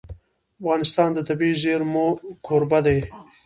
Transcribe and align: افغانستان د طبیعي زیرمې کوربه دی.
افغانستان 0.59 1.09
د 1.13 1.19
طبیعي 1.27 1.55
زیرمې 1.63 2.05
کوربه 2.45 2.79
دی. 2.85 2.99